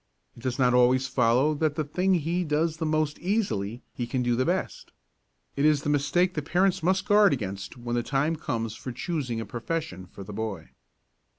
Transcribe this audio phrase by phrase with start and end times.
[0.35, 4.23] It does not always follow that the thing he does the most easily he can
[4.23, 4.91] do the best.
[5.55, 9.39] This is the mistake that parents must guard against when the time comes for choosing
[9.39, 10.69] a profession for the boy.